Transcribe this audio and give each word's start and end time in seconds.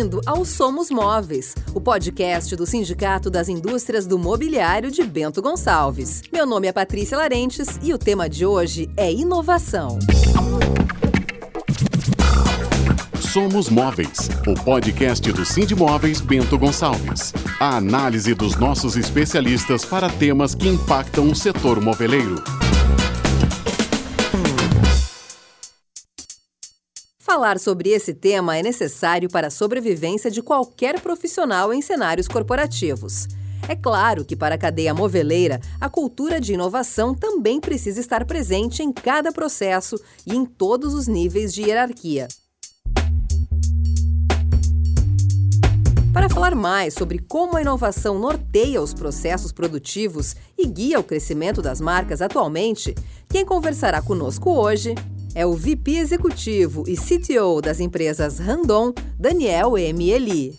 bem-vindo 0.00 0.20
ao 0.24 0.46
Somos 0.46 0.90
Móveis, 0.90 1.54
o 1.74 1.80
podcast 1.80 2.56
do 2.56 2.64
Sindicato 2.64 3.28
das 3.28 3.50
Indústrias 3.50 4.06
do 4.06 4.18
Mobiliário 4.18 4.90
de 4.90 5.02
Bento 5.02 5.42
Gonçalves. 5.42 6.22
Meu 6.32 6.46
nome 6.46 6.66
é 6.66 6.72
Patrícia 6.72 7.18
Larentes 7.18 7.78
e 7.82 7.92
o 7.92 7.98
tema 7.98 8.26
de 8.26 8.46
hoje 8.46 8.88
é 8.96 9.12
inovação. 9.12 9.98
Somos 13.20 13.68
Móveis, 13.68 14.30
o 14.46 14.54
podcast 14.64 15.30
do 15.32 15.44
Sind 15.44 15.72
Móveis 15.72 16.22
Bento 16.22 16.58
Gonçalves. 16.58 17.34
A 17.60 17.76
análise 17.76 18.32
dos 18.32 18.56
nossos 18.56 18.96
especialistas 18.96 19.84
para 19.84 20.08
temas 20.08 20.54
que 20.54 20.68
impactam 20.68 21.30
o 21.30 21.36
setor 21.36 21.78
moveleiro. 21.78 22.42
Falar 27.32 27.60
sobre 27.60 27.90
esse 27.90 28.12
tema 28.12 28.58
é 28.58 28.62
necessário 28.62 29.28
para 29.28 29.46
a 29.46 29.50
sobrevivência 29.52 30.28
de 30.32 30.42
qualquer 30.42 31.00
profissional 31.00 31.72
em 31.72 31.80
cenários 31.80 32.26
corporativos. 32.26 33.28
É 33.68 33.76
claro 33.76 34.24
que, 34.24 34.34
para 34.34 34.56
a 34.56 34.58
cadeia 34.58 34.92
moveleira, 34.92 35.60
a 35.80 35.88
cultura 35.88 36.40
de 36.40 36.54
inovação 36.54 37.14
também 37.14 37.60
precisa 37.60 38.00
estar 38.00 38.24
presente 38.24 38.82
em 38.82 38.92
cada 38.92 39.30
processo 39.30 39.94
e 40.26 40.34
em 40.34 40.44
todos 40.44 40.92
os 40.92 41.06
níveis 41.06 41.54
de 41.54 41.62
hierarquia. 41.62 42.26
Para 46.12 46.28
falar 46.28 46.56
mais 46.56 46.94
sobre 46.94 47.20
como 47.20 47.56
a 47.56 47.62
inovação 47.62 48.18
norteia 48.18 48.82
os 48.82 48.92
processos 48.92 49.52
produtivos 49.52 50.34
e 50.58 50.66
guia 50.66 50.98
o 50.98 51.04
crescimento 51.04 51.62
das 51.62 51.80
marcas 51.80 52.20
atualmente, 52.20 52.92
quem 53.28 53.46
conversará 53.46 54.02
conosco 54.02 54.50
hoje 54.50 54.96
é 55.34 55.46
o 55.46 55.54
VP 55.54 55.96
executivo 55.96 56.84
e 56.86 56.96
CTO 56.96 57.60
das 57.62 57.80
empresas 57.80 58.38
Randon, 58.38 58.92
Daniel 59.18 59.76
M. 59.78 60.10
Eli. 60.10 60.58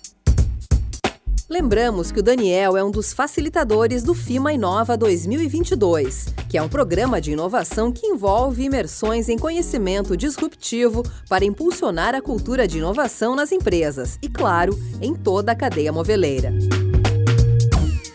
Lembramos 1.49 2.13
que 2.13 2.19
o 2.21 2.23
Daniel 2.23 2.77
é 2.77 2.83
um 2.83 2.89
dos 2.89 3.11
facilitadores 3.11 4.03
do 4.03 4.13
FIMA 4.13 4.53
Inova 4.53 4.95
2022, 4.95 6.27
que 6.47 6.57
é 6.57 6.61
um 6.61 6.69
programa 6.69 7.19
de 7.19 7.33
inovação 7.33 7.91
que 7.91 8.07
envolve 8.07 8.63
imersões 8.63 9.27
em 9.27 9.37
conhecimento 9.37 10.15
disruptivo 10.15 11.03
para 11.27 11.43
impulsionar 11.43 12.15
a 12.15 12.21
cultura 12.21 12.65
de 12.65 12.77
inovação 12.77 13.35
nas 13.35 13.51
empresas 13.51 14.17
e, 14.21 14.29
claro, 14.29 14.79
em 15.01 15.13
toda 15.13 15.51
a 15.51 15.55
cadeia 15.55 15.91
moveleira. 15.91 16.53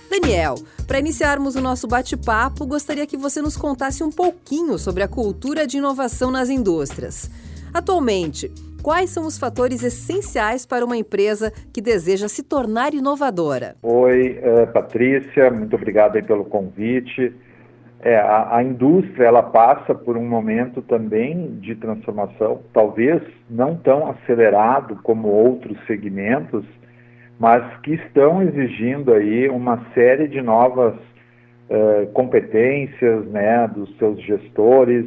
Daniel, 0.08 0.54
para 0.86 1.00
iniciarmos 1.00 1.56
o 1.56 1.60
nosso 1.60 1.88
bate-papo, 1.88 2.64
gostaria 2.64 3.06
que 3.06 3.16
você 3.16 3.42
nos 3.42 3.56
contasse 3.56 4.04
um 4.04 4.10
pouquinho 4.10 4.78
sobre 4.78 5.02
a 5.02 5.08
cultura 5.08 5.66
de 5.66 5.78
inovação 5.78 6.30
nas 6.30 6.48
indústrias. 6.48 7.28
Atualmente, 7.74 8.52
quais 8.82 9.10
são 9.10 9.26
os 9.26 9.36
fatores 9.36 9.82
essenciais 9.82 10.64
para 10.64 10.84
uma 10.84 10.96
empresa 10.96 11.52
que 11.72 11.80
deseja 11.80 12.28
se 12.28 12.44
tornar 12.44 12.94
inovadora? 12.94 13.74
Oi, 13.82 14.38
uh, 14.38 14.72
Patrícia, 14.72 15.50
muito 15.50 15.74
obrigado 15.74 16.22
pelo 16.24 16.44
convite. 16.44 17.34
É, 18.00 18.16
a, 18.16 18.58
a, 18.58 18.62
indústria 18.62 19.26
ela 19.26 19.42
passa 19.42 19.92
por 19.92 20.16
um 20.16 20.24
momento 20.24 20.80
também 20.82 21.58
de 21.60 21.74
transformação, 21.74 22.60
talvez 22.72 23.20
não 23.50 23.74
tão 23.74 24.08
acelerado 24.08 25.00
como 25.02 25.26
outros 25.26 25.76
segmentos, 25.86 26.64
mas 27.38 27.62
que 27.80 27.94
estão 27.94 28.42
exigindo 28.42 29.12
aí 29.12 29.48
uma 29.48 29.78
série 29.92 30.26
de 30.28 30.40
novas 30.40 30.94
uh, 30.94 32.06
competências 32.12 33.26
né, 33.26 33.68
dos 33.68 33.94
seus 33.98 34.20
gestores, 34.22 35.06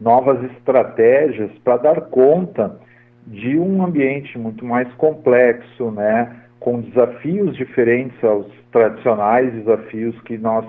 novas 0.00 0.42
estratégias 0.52 1.50
para 1.62 1.76
dar 1.76 2.00
conta 2.02 2.78
de 3.26 3.56
um 3.58 3.84
ambiente 3.84 4.36
muito 4.38 4.64
mais 4.64 4.92
complexo, 4.94 5.90
né, 5.90 6.36
com 6.58 6.80
desafios 6.80 7.56
diferentes 7.56 8.22
aos 8.24 8.46
tradicionais 8.72 9.52
desafios 9.52 10.20
que 10.22 10.36
nós 10.38 10.66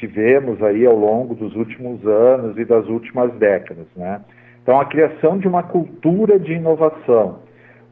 tivemos 0.00 0.62
aí 0.62 0.86
ao 0.86 0.96
longo 0.96 1.34
dos 1.34 1.54
últimos 1.56 2.04
anos 2.06 2.56
e 2.56 2.64
das 2.64 2.86
últimas 2.86 3.32
décadas, 3.34 3.86
né? 3.96 4.20
Então 4.62 4.78
a 4.78 4.84
criação 4.84 5.38
de 5.38 5.48
uma 5.48 5.62
cultura 5.62 6.38
de 6.38 6.52
inovação, 6.52 7.40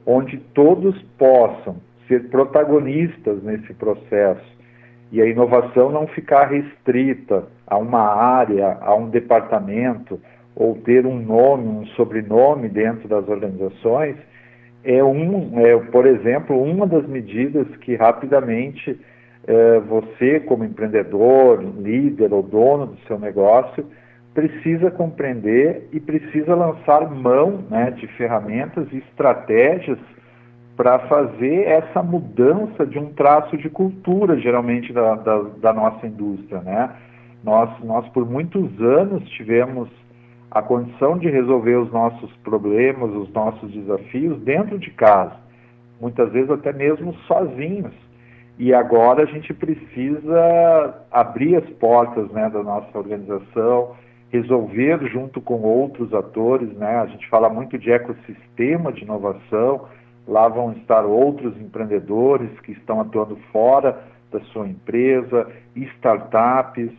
onde 0.05 0.37
todos 0.37 1.01
possam 1.19 1.77
ser 2.07 2.29
protagonistas 2.29 3.43
nesse 3.43 3.73
processo 3.75 4.57
e 5.13 5.21
a 5.21 5.27
inovação 5.27 5.91
não 5.91 6.07
ficar 6.07 6.47
restrita 6.47 7.45
a 7.67 7.77
uma 7.77 8.01
área, 8.01 8.79
a 8.81 8.95
um 8.95 9.09
departamento 9.09 10.21
ou 10.55 10.75
ter 10.77 11.07
um 11.07 11.19
nome, 11.19 11.69
um 11.69 11.87
sobrenome 11.89 12.69
dentro 12.69 13.07
das 13.09 13.29
organizações 13.29 14.17
é 14.87 15.03
um, 15.03 15.59
é, 15.59 15.77
por 15.91 16.07
exemplo, 16.07 16.63
uma 16.63 16.87
das 16.87 17.07
medidas 17.09 17.67
que 17.79 17.97
rapidamente 17.97 18.99
é, 19.47 19.81
você, 19.81 20.41
como 20.41 20.65
empreendedor, 20.65 21.61
líder 21.79 22.33
ou 22.33 22.43
dono 22.43 22.87
do 22.87 22.99
seu 23.07 23.19
negócio, 23.19 23.85
precisa 24.33 24.91
compreender 24.91 25.89
e 25.93 25.99
precisa 25.99 26.55
lançar 26.55 27.11
mão 27.11 27.65
né, 27.69 27.91
de 27.93 28.07
ferramentas 28.09 28.87
e 28.93 28.99
estratégias 28.99 29.99
para 30.77 30.99
fazer 31.01 31.63
essa 31.67 32.03
mudança 32.03 32.87
de 32.87 32.99
um 32.99 33.13
traço 33.15 33.57
de 33.57 33.71
cultura, 33.71 34.39
geralmente, 34.39 34.93
da, 34.93 35.15
da, 35.15 35.43
da, 35.61 35.73
nossa 35.73 36.07
indústria. 36.07 36.61
Né? 36.61 36.91
Nós, 37.43 37.71
nós, 37.83 38.07
por 38.11 38.29
muitos 38.29 38.81
anos, 38.81 39.27
tivemos 39.31 39.89
a 40.51 40.61
condição 40.61 41.19
de 41.19 41.31
resolver 41.31 41.77
os 41.77 41.91
nossos 41.91 42.31
problemas, 42.45 43.11
os 43.11 43.33
nossos 43.33 43.73
desafios 43.73 44.39
dentro 44.43 44.79
de 44.79 44.91
casa, 44.91 45.37
muitas 46.01 46.31
vezes 46.31 46.51
até 46.51 46.73
mesmo 46.73 47.15
sozinhos. 47.27 47.95
E 48.59 48.73
agora 48.73 49.23
a 49.23 49.27
gente 49.27 49.53
precisa 49.53 50.95
abrir 51.11 51.57
as 51.57 51.69
portas 51.75 52.31
né, 52.31 52.49
da 52.49 52.63
nossa 52.63 52.97
organização, 52.97 53.95
resolver 54.31 55.07
junto 55.09 55.41
com 55.41 55.61
outros 55.61 56.13
atores, 56.15 56.73
né? 56.73 56.97
A 56.97 57.07
gente 57.07 57.29
fala 57.29 57.49
muito 57.49 57.79
de 57.79 57.91
ecossistema 57.91 58.93
de 58.93 59.05
inovação, 59.05 59.87
Lá 60.27 60.49
vão 60.49 60.73
estar 60.73 61.05
outros 61.05 61.57
empreendedores 61.61 62.51
que 62.61 62.73
estão 62.73 63.01
atuando 63.01 63.37
fora 63.53 64.03
da 64.31 64.41
sua 64.47 64.67
empresa, 64.67 65.47
startups. 65.75 66.93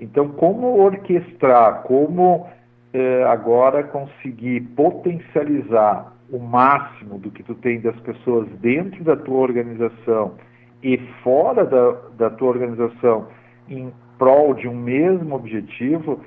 Então, 0.00 0.28
como 0.30 0.80
orquestrar, 0.80 1.82
como 1.82 2.46
eh, 2.92 3.24
agora 3.24 3.84
conseguir 3.84 4.60
potencializar 4.76 6.12
o 6.30 6.38
máximo 6.38 7.18
do 7.18 7.30
que 7.30 7.42
tu 7.42 7.54
tem 7.54 7.80
das 7.80 7.98
pessoas 8.00 8.48
dentro 8.60 9.04
da 9.04 9.16
tua 9.16 9.38
organização 9.38 10.34
e 10.82 10.98
fora 11.22 11.64
da, 11.64 11.92
da 12.16 12.30
tua 12.30 12.48
organização 12.48 13.28
em 13.68 13.92
prol 14.18 14.54
de 14.54 14.68
um 14.68 14.76
mesmo 14.76 15.34
objetivo, 15.34 16.20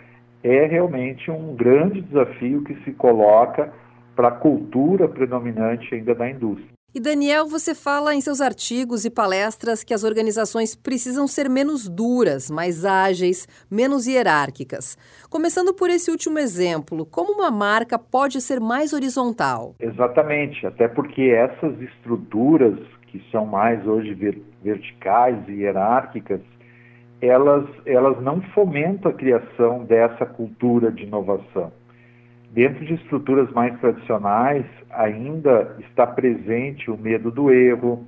é 0.43 0.65
realmente 0.65 1.29
um 1.29 1.55
grande 1.55 2.01
desafio 2.01 2.63
que 2.63 2.75
se 2.83 2.91
coloca 2.93 3.71
para 4.17 4.29
a 4.29 4.31
cultura 4.31 5.07
predominante 5.07 5.94
ainda 5.94 6.16
da 6.16 6.28
indústria. 6.28 6.75
E 6.95 7.00
Daniel, 7.00 7.45
você 7.45 7.75
fala 7.75 8.16
em 8.16 8.22
seus 8.22 8.41
artigos 8.41 9.05
e 9.05 9.11
palestras 9.11 9.83
que 9.83 9.94
as 9.94 10.03
organizações 10.03 10.75
precisam 10.75 11.28
ser 11.28 11.47
menos 11.47 11.88
duras, 11.88 12.50
mais 12.50 12.83
ágeis, 12.83 13.47
menos 13.69 14.07
hierárquicas. 14.07 14.97
Começando 15.29 15.75
por 15.75 15.91
esse 15.91 16.09
último 16.09 16.39
exemplo, 16.39 17.06
como 17.06 17.33
uma 17.33 17.51
marca 17.51 18.00
pode 18.00 18.41
ser 18.41 18.59
mais 18.59 18.94
horizontal? 18.94 19.75
Exatamente, 19.79 20.66
até 20.66 20.88
porque 20.88 21.22
essas 21.22 21.79
estruturas 21.79 22.79
que 23.07 23.22
são 23.31 23.45
mais 23.45 23.85
hoje 23.85 24.16
verticais 24.63 25.38
e 25.47 25.51
hierárquicas, 25.51 26.41
elas, 27.22 27.67
elas 27.85 28.19
não 28.23 28.41
fomentam 28.53 29.11
a 29.11 29.13
criação 29.13 29.83
dessa 29.83 30.25
cultura 30.25 30.91
de 30.91 31.03
inovação. 31.03 31.72
Dentro 32.51 32.85
de 32.85 32.95
estruturas 32.95 33.51
mais 33.51 33.77
tradicionais, 33.79 34.65
ainda 34.89 35.75
está 35.79 36.07
presente 36.07 36.89
o 36.89 36.97
medo 36.97 37.29
do 37.29 37.51
erro, 37.51 38.07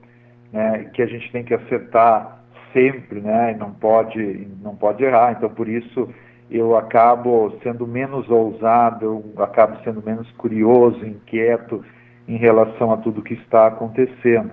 né, 0.51 0.89
que 0.93 1.01
a 1.01 1.05
gente 1.05 1.31
tem 1.31 1.43
que 1.43 1.53
acertar 1.53 2.39
sempre, 2.73 3.19
né, 3.19 3.55
não 3.59 3.71
pode, 3.71 4.47
não 4.61 4.75
pode 4.75 5.03
errar. 5.03 5.33
Então, 5.33 5.49
por 5.49 5.67
isso, 5.67 6.09
eu 6.49 6.75
acabo 6.75 7.57
sendo 7.61 7.85
menos 7.85 8.29
ousado, 8.29 9.05
eu 9.05 9.43
acabo 9.43 9.77
sendo 9.83 10.01
menos 10.03 10.29
curioso, 10.31 11.05
inquieto 11.05 11.83
em 12.27 12.37
relação 12.37 12.91
a 12.91 12.97
tudo 12.97 13.21
que 13.21 13.33
está 13.33 13.67
acontecendo. 13.67 14.51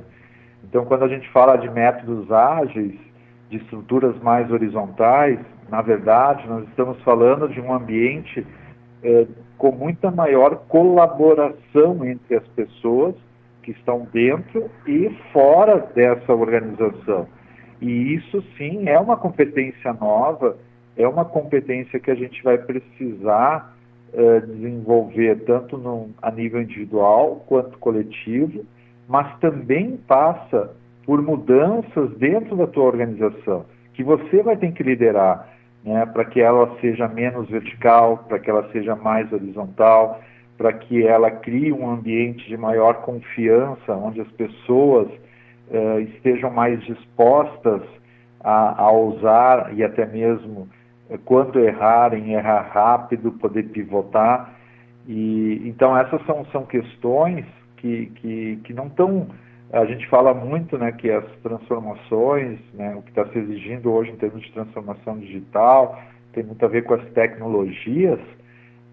Então, 0.64 0.84
quando 0.84 1.04
a 1.04 1.08
gente 1.08 1.28
fala 1.30 1.56
de 1.56 1.70
métodos 1.70 2.30
ágeis, 2.30 2.94
de 3.48 3.58
estruturas 3.58 4.18
mais 4.20 4.50
horizontais, 4.50 5.38
na 5.68 5.80
verdade, 5.80 6.46
nós 6.48 6.66
estamos 6.68 7.00
falando 7.02 7.48
de 7.48 7.60
um 7.60 7.72
ambiente 7.72 8.46
é, 9.02 9.26
com 9.58 9.72
muita 9.72 10.10
maior 10.10 10.56
colaboração 10.68 12.04
entre 12.04 12.36
as 12.36 12.46
pessoas 12.48 13.14
que 13.62 13.72
estão 13.72 14.06
dentro 14.12 14.70
e 14.86 15.10
fora 15.32 15.78
dessa 15.94 16.32
organização. 16.32 17.26
E 17.80 18.14
isso 18.14 18.42
sim 18.56 18.88
é 18.88 18.98
uma 18.98 19.16
competência 19.16 19.92
nova, 19.92 20.56
é 20.96 21.06
uma 21.06 21.24
competência 21.24 22.00
que 22.00 22.10
a 22.10 22.14
gente 22.14 22.42
vai 22.42 22.58
precisar 22.58 23.76
uh, 24.12 24.46
desenvolver 24.46 25.44
tanto 25.44 25.76
no, 25.76 26.10
a 26.22 26.30
nível 26.30 26.62
individual 26.62 27.44
quanto 27.46 27.76
coletivo, 27.78 28.64
mas 29.08 29.38
também 29.40 29.96
passa 29.96 30.74
por 31.04 31.20
mudanças 31.22 32.10
dentro 32.18 32.56
da 32.56 32.66
tua 32.66 32.84
organização, 32.84 33.64
que 33.94 34.02
você 34.02 34.42
vai 34.42 34.56
ter 34.56 34.72
que 34.72 34.82
liderar, 34.82 35.55
né, 35.84 36.05
para 36.06 36.25
que 36.25 36.40
ela 36.40 36.76
seja 36.81 37.06
menos 37.08 37.49
vertical, 37.49 38.25
para 38.28 38.38
que 38.38 38.50
ela 38.50 38.69
seja 38.73 38.96
mais 38.96 39.32
horizontal, 39.32 40.20
para 40.56 40.73
que 40.73 41.06
ela 41.06 41.31
crie 41.31 41.73
um 41.73 41.88
ambiente 41.90 42.46
de 42.49 42.56
maior 42.56 43.02
confiança, 43.02 43.93
onde 43.94 44.20
as 44.20 44.31
pessoas 44.32 45.08
uh, 45.69 46.00
estejam 46.00 46.50
mais 46.50 46.82
dispostas 46.84 47.82
a, 48.40 48.82
a 48.82 48.93
usar 48.93 49.75
e 49.75 49.84
até 49.84 50.06
mesmo 50.06 50.69
uh, 51.11 51.19
quando 51.25 51.61
errarem, 51.61 52.32
errar 52.32 52.70
rápido, 52.73 53.32
poder 53.32 53.64
pivotar. 53.64 54.55
E, 55.06 55.62
então 55.64 55.96
essas 55.96 56.25
são, 56.26 56.44
são 56.46 56.64
questões 56.64 57.44
que, 57.76 58.06
que, 58.17 58.56
que 58.64 58.73
não 58.73 58.87
estão 58.87 59.28
a 59.72 59.84
gente 59.84 60.06
fala 60.08 60.32
muito 60.32 60.78
né, 60.78 60.92
que 60.92 61.10
as 61.10 61.24
transformações, 61.42 62.58
né, 62.72 62.94
o 62.96 63.02
que 63.02 63.10
está 63.10 63.26
se 63.26 63.38
exigindo 63.38 63.92
hoje 63.92 64.12
em 64.12 64.16
termos 64.16 64.42
de 64.42 64.52
transformação 64.52 65.18
digital, 65.18 66.00
tem 66.32 66.44
muito 66.44 66.64
a 66.64 66.68
ver 66.68 66.82
com 66.82 66.94
as 66.94 67.04
tecnologias, 67.10 68.20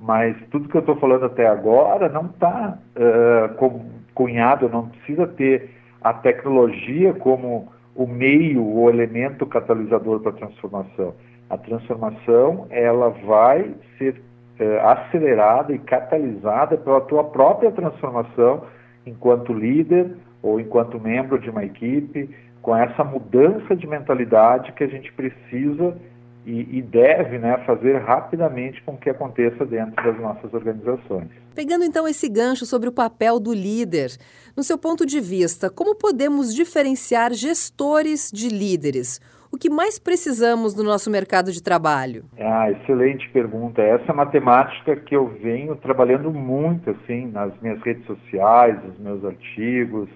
mas 0.01 0.35
tudo 0.49 0.67
que 0.67 0.75
eu 0.75 0.81
estou 0.81 0.95
falando 0.95 1.25
até 1.25 1.45
agora 1.47 2.09
não 2.09 2.25
está 2.25 2.77
uh, 2.95 3.81
cunhado, 4.13 4.67
não 4.69 4.89
precisa 4.89 5.27
ter 5.27 5.69
a 6.01 6.13
tecnologia 6.13 7.13
como 7.13 7.71
o 7.95 8.07
meio, 8.07 8.65
o 8.65 8.89
elemento 8.89 9.45
catalisador 9.45 10.21
para 10.21 10.31
a 10.31 10.35
transformação. 10.35 11.13
A 11.49 11.57
transformação 11.57 12.65
ela 12.69 13.09
vai 13.25 13.73
ser 13.97 14.21
uh, 14.59 14.87
acelerada 14.87 15.71
e 15.71 15.77
catalisada 15.79 16.77
pela 16.77 17.01
tua 17.01 17.25
própria 17.25 17.71
transformação 17.71 18.63
enquanto 19.05 19.53
líder 19.53 20.15
ou 20.43 20.59
enquanto 20.59 20.99
membro 20.99 21.39
de 21.39 21.49
uma 21.49 21.63
equipe, 21.63 22.29
com 22.61 22.75
essa 22.75 23.03
mudança 23.03 23.75
de 23.75 23.87
mentalidade 23.87 24.73
que 24.73 24.83
a 24.83 24.87
gente 24.87 25.11
precisa 25.13 25.97
e, 26.45 26.77
e, 26.77 26.81
deve 26.81 27.37
né, 27.39 27.57
fazer 27.65 27.97
rapidamente 27.99 28.81
com 28.83 28.97
que 28.97 29.09
aconteça 29.09 29.65
dentro 29.65 29.95
das 30.03 30.19
nossas 30.19 30.53
organizações. 30.53 31.29
Pegando 31.55 31.85
então 31.85 32.05
esse 32.05 32.27
gancho 32.27 32.65
sobre 32.65 32.89
o 32.89 32.91
papel 32.91 33.39
do 33.39 33.53
líder, 33.53 34.11
no 34.55 34.61
seu 34.61 34.77
ponto 34.77 35.05
de 35.05 35.21
vista, 35.21 35.69
como 35.69 35.95
podemos 35.95 36.53
diferenciar 36.53 37.33
gestores 37.33 38.29
de 38.33 38.49
líderes? 38.49 39.21
O 39.53 39.57
que 39.57 39.69
mais 39.69 39.99
precisamos 39.99 40.75
no 40.75 40.83
nosso 40.83 41.11
mercado 41.11 41.51
de 41.51 41.61
trabalho? 41.61 42.25
Ah, 42.39 42.71
excelente 42.71 43.29
pergunta. 43.29 43.83
Essa 43.83 44.05
é 44.07 44.11
uma 44.11 44.25
temática 44.25 44.95
que 44.95 45.15
eu 45.15 45.27
venho 45.27 45.75
trabalhando 45.75 46.31
muito 46.31 46.89
assim 46.89 47.27
nas 47.27 47.53
minhas 47.61 47.79
redes 47.83 48.03
sociais, 48.05 48.83
nos 48.83 48.97
meus 48.97 49.23
artigos, 49.23 50.09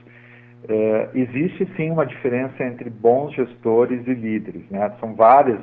é, 0.69 1.09
existe 1.13 1.67
sim 1.75 1.91
uma 1.91 2.05
diferença 2.05 2.63
entre 2.63 2.89
bons 2.89 3.33
gestores 3.33 4.05
e 4.05 4.13
líderes. 4.13 4.63
Né? 4.69 4.91
São 4.99 5.15
várias 5.15 5.61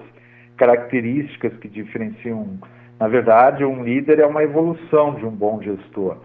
características 0.57 1.53
que 1.59 1.69
diferenciam. 1.69 2.59
Na 2.99 3.09
verdade, 3.09 3.65
um 3.65 3.83
líder 3.83 4.21
é 4.21 4.27
uma 4.27 4.43
evolução 4.43 5.15
de 5.17 5.27
um 5.27 5.31
bom 5.31 5.61
gestor. 5.61 6.17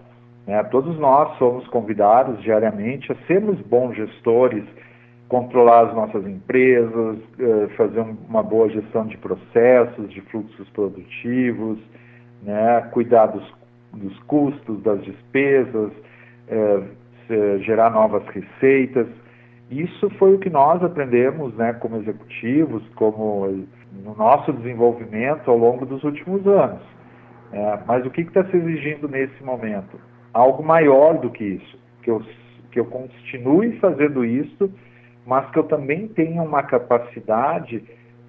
Né? 0.47 0.63
Todos 0.65 0.97
nós 0.97 1.37
somos 1.37 1.67
convidados 1.67 2.41
diariamente 2.41 3.11
a 3.11 3.15
sermos 3.27 3.59
bons 3.61 3.95
gestores, 3.95 4.63
controlar 5.27 5.87
as 5.87 5.93
nossas 5.93 6.25
empresas, 6.25 7.17
é, 7.39 7.67
fazer 7.75 7.99
uma 7.99 8.41
boa 8.41 8.69
gestão 8.69 9.05
de 9.05 9.17
processos, 9.17 10.09
de 10.09 10.21
fluxos 10.21 10.69
produtivos, 10.69 11.77
né? 12.43 12.87
cuidar 12.91 13.27
dos, 13.27 13.43
dos 13.93 14.17
custos, 14.19 14.81
das 14.83 15.03
despesas, 15.03 15.91
é, 16.47 16.81
eh, 17.29 17.59
gerar 17.59 17.89
novas 17.91 18.23
receitas. 18.27 19.07
Isso 19.69 20.09
foi 20.17 20.35
o 20.35 20.39
que 20.39 20.49
nós 20.49 20.83
aprendemos 20.83 21.53
né, 21.55 21.73
como 21.73 21.97
executivos, 21.97 22.83
como 22.95 23.65
no 24.03 24.15
nosso 24.15 24.51
desenvolvimento 24.53 25.49
ao 25.49 25.57
longo 25.57 25.85
dos 25.85 26.03
últimos 26.03 26.45
anos. 26.47 26.81
É, 27.51 27.79
mas 27.85 28.05
o 28.05 28.09
que 28.09 28.21
está 28.21 28.43
se 28.45 28.55
exigindo 28.55 29.07
nesse 29.07 29.43
momento? 29.43 29.99
Algo 30.33 30.63
maior 30.63 31.17
do 31.17 31.29
que 31.29 31.43
isso, 31.43 31.79
que 32.03 32.11
eu, 32.11 32.21
que 32.71 32.79
eu 32.79 32.85
continue 32.85 33.77
fazendo 33.79 34.23
isso, 34.23 34.71
mas 35.25 35.49
que 35.51 35.59
eu 35.59 35.63
também 35.63 36.07
tenha 36.07 36.41
uma 36.41 36.63
capacidade 36.63 37.83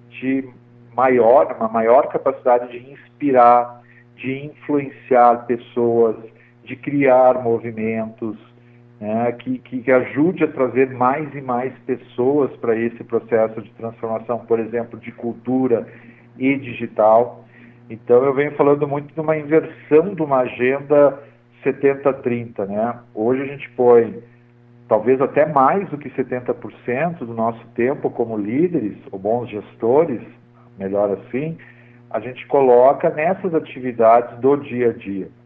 de 0.09 0.49
maior, 0.95 1.55
uma 1.57 1.67
maior 1.67 2.07
capacidade 2.07 2.71
de 2.71 2.91
inspirar, 2.91 3.81
de 4.15 4.45
influenciar 4.45 5.45
pessoas, 5.45 6.15
de 6.63 6.75
criar 6.75 7.41
movimentos, 7.41 8.37
né, 9.01 9.31
que, 9.31 9.57
que, 9.57 9.91
ajude 9.91 10.43
a 10.43 10.47
trazer 10.47 10.91
mais 10.91 11.33
e 11.33 11.41
mais 11.41 11.73
pessoas 11.87 12.55
para 12.57 12.75
esse 12.75 13.03
processo 13.03 13.59
de 13.59 13.71
transformação, 13.71 14.45
por 14.45 14.59
exemplo, 14.59 14.99
de 14.99 15.11
cultura 15.11 15.87
e 16.37 16.55
digital. 16.55 17.43
Então, 17.89 18.23
eu 18.23 18.33
venho 18.35 18.51
falando 18.51 18.87
muito 18.87 19.11
de 19.11 19.19
uma 19.19 19.35
inversão 19.35 20.13
de 20.13 20.21
uma 20.21 20.41
agenda 20.41 21.19
70-30. 21.65 22.67
Né? 22.67 22.99
Hoje 23.15 23.41
a 23.41 23.45
gente 23.45 23.67
põe 23.71 24.21
talvez 24.87 25.19
até 25.19 25.47
mais 25.47 25.89
do 25.89 25.97
que 25.97 26.11
70% 26.11 27.17
do 27.25 27.33
nosso 27.33 27.65
tempo 27.69 28.07
como 28.11 28.37
líderes 28.37 28.97
ou 29.11 29.17
bons 29.17 29.49
gestores, 29.49 30.21
melhor 30.77 31.09
assim, 31.11 31.57
a 32.11 32.19
gente 32.19 32.45
coloca 32.45 33.09
nessas 33.09 33.55
atividades 33.55 34.37
do 34.39 34.57
dia 34.57 34.89
a 34.89 34.93
dia 34.93 35.40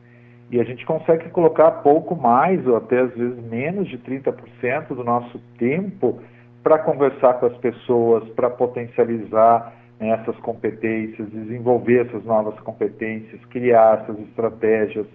e 0.51 0.59
a 0.59 0.63
gente 0.63 0.85
consegue 0.85 1.29
colocar 1.29 1.71
pouco 1.71 2.15
mais 2.15 2.65
ou 2.67 2.77
até 2.77 2.99
às 2.99 3.13
vezes 3.15 3.43
menos 3.49 3.87
de 3.87 3.97
30% 3.97 4.87
do 4.89 5.03
nosso 5.03 5.39
tempo 5.57 6.21
para 6.63 6.79
conversar 6.79 7.35
com 7.35 7.47
as 7.47 7.57
pessoas, 7.57 8.27
para 8.29 8.49
potencializar 8.49 9.73
né, 9.99 10.09
essas 10.09 10.35
competências, 10.37 11.29
desenvolver 11.29 12.07
essas 12.07 12.23
novas 12.25 12.59
competências, 12.61 13.43
criar 13.45 14.01
essas 14.01 14.19
estratégias, 14.27 15.05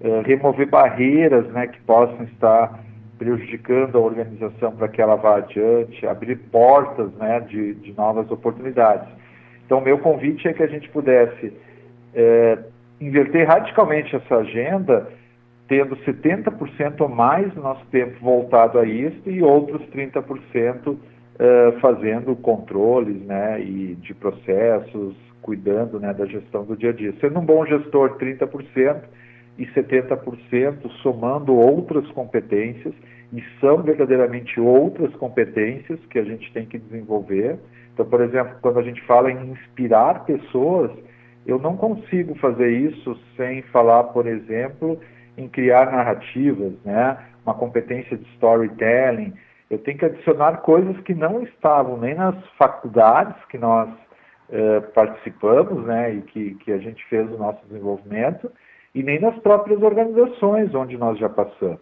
eh, 0.00 0.22
remover 0.24 0.68
barreiras 0.68 1.46
né, 1.48 1.66
que 1.66 1.80
possam 1.82 2.24
estar 2.24 2.80
prejudicando 3.18 3.96
a 3.98 4.00
organização 4.00 4.72
para 4.76 4.88
que 4.88 5.02
ela 5.02 5.16
vá 5.16 5.38
adiante, 5.38 6.06
abrir 6.06 6.36
portas 6.50 7.12
né, 7.14 7.40
de, 7.40 7.74
de 7.74 7.92
novas 7.94 8.30
oportunidades. 8.30 9.08
Então, 9.66 9.80
meu 9.80 9.98
convite 9.98 10.46
é 10.46 10.52
que 10.52 10.62
a 10.62 10.68
gente 10.68 10.88
pudesse 10.90 11.52
eh, 12.14 12.58
inverter 13.00 13.46
radicalmente 13.46 14.14
essa 14.14 14.36
agenda, 14.36 15.08
tendo 15.68 15.96
70% 15.96 17.00
ou 17.00 17.08
mais 17.08 17.52
do 17.52 17.60
nosso 17.60 17.84
tempo 17.86 18.18
voltado 18.20 18.78
a 18.78 18.84
isso 18.84 19.22
e 19.26 19.42
outros 19.42 19.82
30% 19.90 20.88
uh, 20.88 20.98
eh, 21.38 21.72
fazendo 21.80 22.34
controles 22.36 23.20
né, 23.22 23.60
e 23.60 23.94
de 23.96 24.14
processos, 24.14 25.14
cuidando 25.42 26.00
né, 26.00 26.12
da 26.14 26.26
gestão 26.26 26.64
do 26.64 26.76
dia 26.76 26.90
a 26.90 26.92
dia. 26.92 27.14
Sendo 27.20 27.38
um 27.38 27.44
bom 27.44 27.64
gestor, 27.66 28.16
30% 28.18 29.02
e 29.58 29.66
70% 29.66 30.90
somando 31.02 31.54
outras 31.54 32.06
competências, 32.12 32.94
e 33.32 33.42
são 33.60 33.82
verdadeiramente 33.82 34.58
outras 34.58 35.14
competências 35.16 35.98
que 36.06 36.18
a 36.18 36.24
gente 36.24 36.50
tem 36.52 36.64
que 36.64 36.78
desenvolver. 36.78 37.58
Então, 37.92 38.06
por 38.06 38.22
exemplo, 38.22 38.56
quando 38.62 38.78
a 38.78 38.82
gente 38.82 39.02
fala 39.02 39.30
em 39.30 39.50
inspirar 39.50 40.24
pessoas, 40.24 40.90
eu 41.48 41.58
não 41.58 41.78
consigo 41.78 42.34
fazer 42.34 42.70
isso 42.70 43.18
sem 43.34 43.62
falar, 43.62 44.04
por 44.04 44.26
exemplo, 44.26 45.00
em 45.34 45.48
criar 45.48 45.90
narrativas, 45.90 46.74
né? 46.84 47.18
uma 47.42 47.54
competência 47.54 48.18
de 48.18 48.28
storytelling. 48.34 49.32
Eu 49.70 49.78
tenho 49.78 49.96
que 49.96 50.04
adicionar 50.04 50.58
coisas 50.58 51.00
que 51.00 51.14
não 51.14 51.42
estavam 51.42 51.96
nem 51.96 52.14
nas 52.14 52.36
faculdades 52.58 53.42
que 53.46 53.56
nós 53.56 53.88
eh, 54.50 54.80
participamos 54.94 55.86
né? 55.86 56.16
e 56.16 56.22
que, 56.22 56.54
que 56.56 56.70
a 56.70 56.78
gente 56.78 57.02
fez 57.06 57.26
o 57.32 57.38
nosso 57.38 57.66
desenvolvimento, 57.66 58.52
e 58.94 59.02
nem 59.02 59.18
nas 59.18 59.38
próprias 59.38 59.80
organizações 59.82 60.74
onde 60.74 60.98
nós 60.98 61.18
já 61.18 61.30
passamos. 61.30 61.80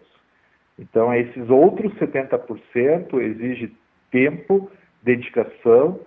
Então, 0.78 1.12
esses 1.12 1.50
outros 1.50 1.92
70% 1.94 3.20
exige 3.20 3.74
tempo, 4.12 4.70
dedicação, 5.02 5.98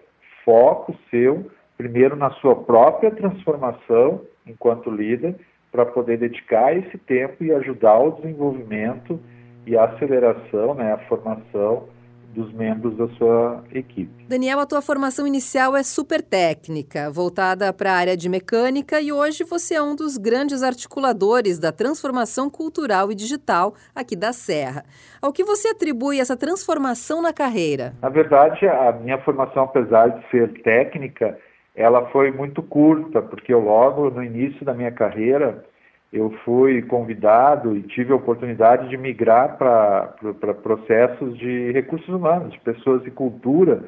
foco 0.45 0.95
seu 1.09 1.49
primeiro 1.79 2.17
na 2.17 2.29
sua 2.41 2.57
própria 2.57 3.09
transformação 3.09 4.21
enquanto 4.45 4.91
líder, 4.91 5.35
para 5.71 5.85
poder 5.85 6.17
dedicar 6.17 6.75
esse 6.75 6.97
tempo 6.97 7.41
e 7.41 7.53
ajudar 7.53 7.97
o 7.99 8.11
desenvolvimento 8.11 9.17
e 9.65 9.77
a 9.77 9.85
aceleração, 9.85 10.73
né, 10.73 10.91
a 10.91 10.97
formação 11.07 11.87
dos 12.33 12.51
membros 12.53 12.97
da 12.97 13.07
sua 13.15 13.63
equipe. 13.71 14.25
Daniel, 14.27 14.59
a 14.59 14.65
tua 14.65 14.81
formação 14.81 15.25
inicial 15.25 15.75
é 15.75 15.81
super 15.81 16.21
técnica, 16.21 17.09
voltada 17.09 17.71
para 17.71 17.91
a 17.91 17.95
área 17.95 18.17
de 18.17 18.27
mecânica 18.27 18.99
e 18.99 19.11
hoje 19.11 19.43
você 19.43 19.75
é 19.75 19.81
um 19.81 19.95
dos 19.95 20.17
grandes 20.17 20.61
articuladores 20.61 21.59
da 21.59 21.71
transformação 21.71 22.49
cultural 22.49 23.11
e 23.11 23.15
digital 23.15 23.73
aqui 23.95 24.15
da 24.15 24.33
Serra. 24.33 24.83
Ao 25.21 25.31
que 25.31 25.43
você 25.43 25.69
atribui 25.69 26.19
essa 26.19 26.35
transformação 26.35 27.21
na 27.21 27.31
carreira? 27.31 27.93
Na 28.01 28.09
verdade, 28.09 28.67
a 28.67 28.91
minha 28.91 29.17
formação, 29.19 29.63
apesar 29.63 30.09
de 30.09 30.29
ser 30.29 30.61
técnica, 30.61 31.37
ela 31.79 32.07
foi 32.07 32.29
muito 32.29 32.61
curta, 32.61 33.21
porque 33.21 33.53
eu 33.53 33.61
logo 33.61 34.09
no 34.09 34.21
início 34.21 34.65
da 34.65 34.73
minha 34.73 34.91
carreira 34.91 35.63
eu 36.11 36.29
fui 36.43 36.81
convidado 36.81 37.77
e 37.77 37.83
tive 37.83 38.11
a 38.11 38.17
oportunidade 38.17 38.89
de 38.89 38.97
migrar 38.97 39.57
para 39.57 40.53
processos 40.61 41.37
de 41.37 41.71
recursos 41.71 42.09
humanos, 42.09 42.51
de 42.51 42.59
pessoas 42.59 43.05
e 43.05 43.11
cultura, 43.11 43.81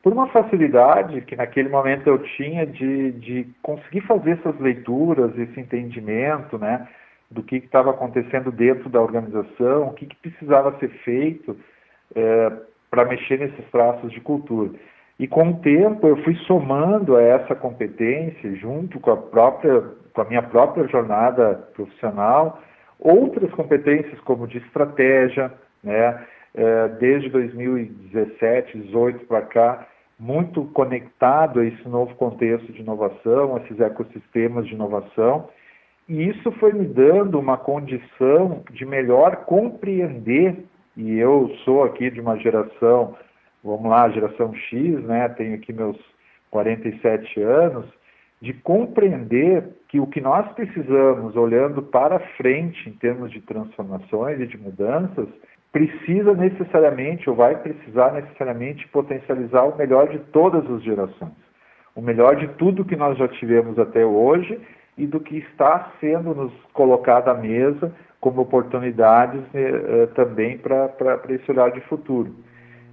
por 0.00 0.12
uma 0.12 0.28
facilidade 0.28 1.22
que 1.22 1.34
naquele 1.34 1.68
momento 1.70 2.06
eu 2.06 2.18
tinha 2.36 2.64
de, 2.66 3.12
de 3.12 3.46
conseguir 3.62 4.02
fazer 4.02 4.32
essas 4.32 4.60
leituras, 4.60 5.36
esse 5.36 5.58
entendimento, 5.58 6.56
né, 6.56 6.86
do 7.30 7.42
que 7.42 7.56
estava 7.56 7.90
acontecendo 7.90 8.52
dentro 8.52 8.88
da 8.88 9.00
organização, 9.00 9.88
o 9.88 9.94
que, 9.94 10.06
que 10.06 10.16
precisava 10.16 10.78
ser 10.78 10.90
feito 11.02 11.56
é, 12.14 12.52
para 12.90 13.06
mexer 13.06 13.40
nesses 13.40 13.64
traços 13.72 14.12
de 14.12 14.20
cultura. 14.20 14.70
E 15.18 15.28
com 15.28 15.50
o 15.50 15.56
tempo 15.60 16.06
eu 16.06 16.16
fui 16.24 16.34
somando 16.46 17.16
a 17.16 17.22
essa 17.22 17.54
competência, 17.54 18.54
junto 18.56 18.98
com 18.98 19.12
a 19.12 19.16
própria, 19.16 19.82
com 20.12 20.20
a 20.20 20.24
minha 20.24 20.42
própria 20.42 20.88
jornada 20.88 21.68
profissional, 21.74 22.60
outras 22.98 23.50
competências 23.52 24.18
como 24.20 24.46
de 24.46 24.58
estratégia, 24.58 25.52
né? 25.82 26.24
É, 26.56 26.88
desde 27.00 27.28
2017, 27.30 28.78
2018 28.78 29.26
para 29.26 29.42
cá, 29.42 29.88
muito 30.18 30.64
conectado 30.66 31.58
a 31.58 31.66
esse 31.66 31.88
novo 31.88 32.14
contexto 32.14 32.72
de 32.72 32.80
inovação, 32.80 33.56
a 33.56 33.60
esses 33.60 33.80
ecossistemas 33.80 34.66
de 34.66 34.74
inovação, 34.74 35.48
e 36.08 36.28
isso 36.28 36.52
foi 36.52 36.72
me 36.72 36.86
dando 36.86 37.40
uma 37.40 37.56
condição 37.56 38.62
de 38.70 38.86
melhor 38.86 39.44
compreender, 39.46 40.64
e 40.96 41.18
eu 41.18 41.50
sou 41.64 41.82
aqui 41.82 42.08
de 42.08 42.20
uma 42.20 42.36
geração 42.38 43.16
vamos 43.64 43.90
lá, 43.90 44.08
geração 44.10 44.54
X, 44.54 45.02
né, 45.04 45.28
tenho 45.30 45.54
aqui 45.54 45.72
meus 45.72 45.98
47 46.50 47.40
anos, 47.40 47.86
de 48.40 48.52
compreender 48.52 49.64
que 49.88 49.98
o 49.98 50.06
que 50.06 50.20
nós 50.20 50.46
precisamos, 50.52 51.34
olhando 51.34 51.82
para 51.82 52.18
frente 52.36 52.88
em 52.88 52.92
termos 52.92 53.30
de 53.30 53.40
transformações 53.40 54.38
e 54.38 54.46
de 54.46 54.58
mudanças, 54.58 55.26
precisa 55.72 56.34
necessariamente, 56.34 57.28
ou 57.28 57.34
vai 57.34 57.56
precisar 57.56 58.12
necessariamente, 58.12 58.86
potencializar 58.88 59.64
o 59.64 59.76
melhor 59.76 60.08
de 60.08 60.18
todas 60.18 60.68
as 60.70 60.82
gerações. 60.82 61.32
O 61.96 62.02
melhor 62.02 62.36
de 62.36 62.48
tudo 62.54 62.84
que 62.84 62.96
nós 62.96 63.16
já 63.16 63.26
tivemos 63.28 63.78
até 63.78 64.04
hoje 64.04 64.60
e 64.96 65.06
do 65.06 65.18
que 65.18 65.38
está 65.38 65.92
sendo 66.00 66.34
nos 66.34 66.52
colocado 66.72 67.28
à 67.28 67.34
mesa 67.34 67.92
como 68.20 68.42
oportunidades 68.42 69.42
eh, 69.54 70.06
também 70.14 70.58
para 70.58 70.90
esse 71.28 71.50
olhar 71.50 71.70
de 71.72 71.80
futuro. 71.82 72.34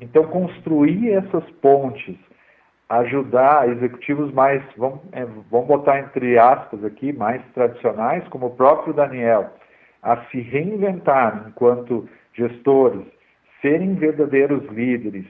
Então, 0.01 0.23
construir 0.23 1.13
essas 1.13 1.47
pontes, 1.61 2.17
ajudar 2.89 3.69
executivos 3.69 4.33
mais, 4.33 4.63
vamos, 4.75 4.99
é, 5.11 5.23
vamos 5.23 5.67
botar 5.67 5.99
entre 5.99 6.39
aspas 6.39 6.83
aqui, 6.83 7.13
mais 7.13 7.41
tradicionais, 7.53 8.27
como 8.29 8.47
o 8.47 8.55
próprio 8.55 8.95
Daniel, 8.95 9.51
a 10.01 10.17
se 10.25 10.41
reinventar 10.41 11.45
enquanto 11.47 12.09
gestores, 12.33 13.05
serem 13.61 13.93
verdadeiros 13.93 14.65
líderes 14.71 15.25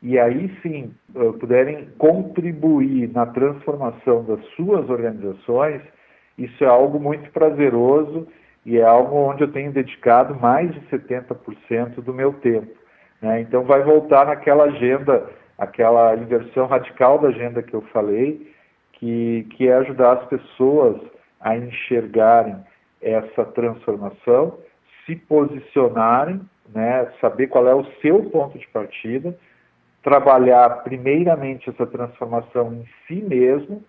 e 0.00 0.18
aí 0.18 0.52
sim 0.62 0.94
uh, 1.14 1.32
puderem 1.34 1.88
contribuir 1.98 3.10
na 3.12 3.26
transformação 3.26 4.24
das 4.24 4.44
suas 4.56 4.88
organizações, 4.88 5.82
isso 6.38 6.64
é 6.64 6.66
algo 6.66 6.98
muito 6.98 7.30
prazeroso 7.30 8.26
e 8.64 8.78
é 8.78 8.82
algo 8.82 9.16
onde 9.16 9.42
eu 9.42 9.52
tenho 9.52 9.72
dedicado 9.72 10.34
mais 10.34 10.72
de 10.72 10.80
70% 10.88 12.00
do 12.02 12.14
meu 12.14 12.32
tempo. 12.34 12.81
Né? 13.22 13.40
Então 13.40 13.62
vai 13.62 13.82
voltar 13.82 14.26
naquela 14.26 14.64
agenda, 14.64 15.30
aquela 15.56 16.16
inversão 16.16 16.66
radical 16.66 17.18
da 17.20 17.28
agenda 17.28 17.62
que 17.62 17.72
eu 17.72 17.82
falei, 17.92 18.52
que, 18.94 19.46
que 19.50 19.68
é 19.68 19.74
ajudar 19.74 20.14
as 20.14 20.26
pessoas 20.26 21.00
a 21.40 21.56
enxergarem 21.56 22.56
essa 23.00 23.44
transformação, 23.44 24.58
se 25.06 25.16
posicionarem, 25.16 26.40
né, 26.72 27.10
saber 27.20 27.48
qual 27.48 27.66
é 27.66 27.74
o 27.74 27.84
seu 28.00 28.24
ponto 28.30 28.58
de 28.58 28.66
partida, 28.68 29.36
trabalhar 30.02 30.82
primeiramente 30.82 31.68
essa 31.68 31.86
transformação 31.86 32.72
em 32.72 32.86
si 33.06 33.22
mesmo, 33.22 33.82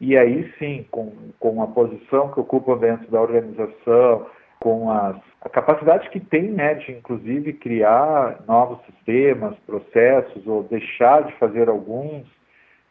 e 0.00 0.16
aí 0.16 0.52
sim, 0.58 0.84
com, 0.90 1.12
com 1.38 1.62
a 1.62 1.66
posição 1.68 2.32
que 2.32 2.40
ocupam 2.40 2.76
dentro 2.76 3.10
da 3.10 3.20
organização, 3.20 4.26
com 4.62 4.92
as, 4.92 5.16
a 5.40 5.48
capacidade 5.48 6.08
que 6.10 6.20
tem, 6.20 6.52
né, 6.52 6.74
de 6.74 6.92
inclusive 6.92 7.52
criar 7.54 8.38
novos 8.46 8.78
sistemas, 8.86 9.56
processos, 9.66 10.46
ou 10.46 10.62
deixar 10.62 11.24
de 11.24 11.32
fazer 11.32 11.68
alguns 11.68 12.24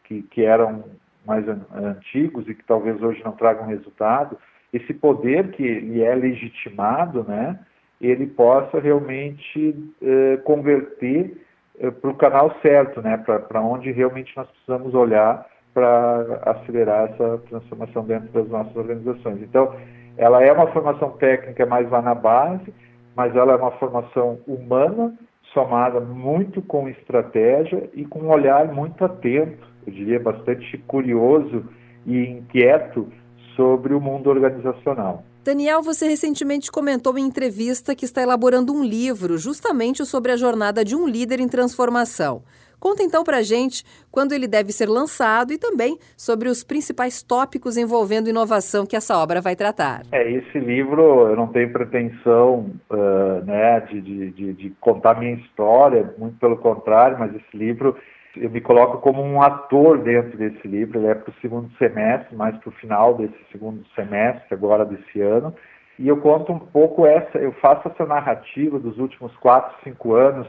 que, 0.04 0.22
que 0.24 0.44
eram 0.44 0.84
mais 1.26 1.48
an 1.48 1.62
antigos 1.74 2.46
e 2.46 2.54
que 2.54 2.62
talvez 2.64 3.02
hoje 3.02 3.22
não 3.24 3.32
tragam 3.32 3.66
resultado, 3.66 4.36
esse 4.70 4.92
poder 4.92 5.52
que 5.52 5.62
lhe 5.62 6.02
é 6.02 6.14
legitimado, 6.14 7.24
né, 7.24 7.58
ele 7.98 8.26
possa 8.26 8.78
realmente 8.78 9.74
eh, 10.02 10.36
converter 10.44 11.40
eh, 11.78 11.90
para 11.90 12.10
o 12.10 12.16
canal 12.16 12.54
certo, 12.60 13.00
né, 13.00 13.16
para 13.16 13.62
onde 13.62 13.90
realmente 13.92 14.36
nós 14.36 14.46
precisamos 14.48 14.92
olhar 14.92 15.46
para 15.72 16.42
acelerar 16.44 17.12
essa 17.12 17.38
transformação 17.48 18.04
dentro 18.04 18.28
das 18.28 18.48
nossas 18.48 18.76
organizações. 18.76 19.40
Então, 19.40 19.74
ela 20.16 20.42
é 20.42 20.52
uma 20.52 20.66
formação 20.68 21.10
técnica 21.12 21.66
mais 21.66 21.88
lá 21.90 22.02
na 22.02 22.14
base, 22.14 22.72
mas 23.16 23.34
ela 23.36 23.52
é 23.52 23.56
uma 23.56 23.72
formação 23.72 24.38
humana, 24.46 25.14
somada 25.52 26.00
muito 26.00 26.62
com 26.62 26.88
estratégia 26.88 27.90
e 27.94 28.04
com 28.04 28.20
um 28.20 28.30
olhar 28.30 28.72
muito 28.72 29.04
atento, 29.04 29.66
eu 29.86 29.92
diria 29.92 30.20
bastante 30.20 30.78
curioso 30.78 31.64
e 32.06 32.24
inquieto 32.24 33.08
sobre 33.56 33.94
o 33.94 34.00
mundo 34.00 34.30
organizacional. 34.30 35.24
Daniel, 35.44 35.82
você 35.82 36.06
recentemente 36.06 36.70
comentou 36.70 37.18
em 37.18 37.26
entrevista 37.26 37.96
que 37.96 38.04
está 38.04 38.22
elaborando 38.22 38.72
um 38.72 38.84
livro 38.84 39.36
justamente 39.36 40.06
sobre 40.06 40.30
a 40.30 40.36
jornada 40.36 40.84
de 40.84 40.94
um 40.94 41.06
líder 41.06 41.40
em 41.40 41.48
transformação. 41.48 42.42
Conta 42.82 43.04
então 43.04 43.22
para 43.22 43.36
a 43.36 43.42
gente 43.42 43.84
quando 44.10 44.32
ele 44.32 44.48
deve 44.48 44.72
ser 44.72 44.88
lançado 44.88 45.52
e 45.52 45.56
também 45.56 45.96
sobre 46.16 46.48
os 46.48 46.64
principais 46.64 47.22
tópicos 47.22 47.76
envolvendo 47.76 48.28
inovação 48.28 48.84
que 48.84 48.96
essa 48.96 49.16
obra 49.16 49.40
vai 49.40 49.54
tratar. 49.54 50.02
É, 50.10 50.28
esse 50.28 50.58
livro 50.58 51.28
eu 51.28 51.36
não 51.36 51.46
tenho 51.46 51.72
pretensão 51.72 52.72
uh, 52.90 53.44
né, 53.44 53.78
de, 53.82 54.00
de, 54.32 54.52
de 54.52 54.70
contar 54.80 55.16
minha 55.16 55.34
história, 55.34 56.12
muito 56.18 56.36
pelo 56.40 56.56
contrário, 56.56 57.16
mas 57.20 57.32
esse 57.36 57.56
livro 57.56 57.96
eu 58.36 58.50
me 58.50 58.60
coloco 58.60 58.98
como 58.98 59.22
um 59.22 59.40
ator 59.40 59.98
dentro 59.98 60.36
desse 60.36 60.66
livro, 60.66 60.98
ele 60.98 61.06
é 61.06 61.14
para 61.14 61.30
o 61.30 61.40
segundo 61.40 61.70
semestre, 61.76 62.34
mais 62.34 62.56
para 62.56 62.68
o 62.68 62.72
final 62.72 63.14
desse 63.14 63.38
segundo 63.52 63.86
semestre, 63.94 64.46
agora 64.50 64.84
desse 64.84 65.20
ano, 65.20 65.54
e 66.00 66.08
eu 66.08 66.16
conto 66.16 66.52
um 66.52 66.58
pouco 66.58 67.06
essa, 67.06 67.38
eu 67.38 67.52
faço 67.60 67.86
essa 67.86 68.04
narrativa 68.04 68.80
dos 68.80 68.98
últimos 68.98 69.36
quatro, 69.36 69.72
cinco 69.84 70.14
anos 70.14 70.48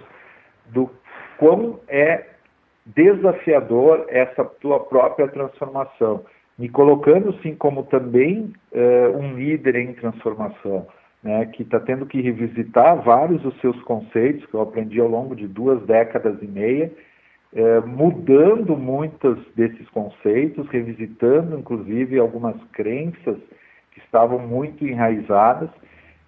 do 0.68 0.90
quão 1.44 1.78
é 1.90 2.24
desafiador 2.86 4.06
essa 4.08 4.46
tua 4.46 4.80
própria 4.80 5.28
transformação, 5.28 6.24
me 6.58 6.70
colocando 6.70 7.34
sim 7.42 7.54
como 7.54 7.84
também 7.84 8.54
uh, 8.72 9.18
um 9.18 9.34
líder 9.36 9.76
em 9.76 9.94
transformação, 9.94 10.88
né, 11.22 11.46
que 11.48 11.64
está 11.64 11.82
tendo 11.82 12.06
que 12.06 12.22
revisitar 12.22 13.02
vários 13.04 13.42
dos 13.42 13.60
seus 13.60 13.78
conceitos 13.84 14.46
que 14.46 14.54
eu 14.54 14.62
aprendi 14.62 15.02
ao 15.02 15.10
longo 15.10 15.36
de 15.36 15.46
duas 15.46 15.86
décadas 15.86 16.42
e 16.42 16.48
meia, 16.48 16.90
uh, 17.52 17.86
mudando 17.86 18.78
muitos 18.78 19.38
desses 19.54 19.90
conceitos, 19.90 20.66
revisitando 20.70 21.60
inclusive 21.60 22.20
algumas 22.20 22.56
crenças 22.72 23.38
que 23.92 24.00
estavam 24.00 24.40
muito 24.40 24.88
enraizadas. 24.88 25.70